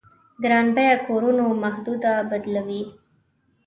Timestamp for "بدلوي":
2.29-2.81